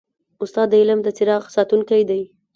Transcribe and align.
استاد 0.43 0.67
د 0.71 0.73
علم 0.81 0.99
د 1.03 1.07
څراغ 1.17 1.43
ساتونکی 1.55 2.01
دی. 2.09 2.21